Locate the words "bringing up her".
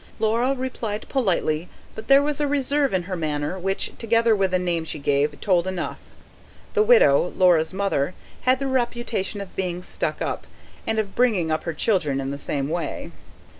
11.13-11.73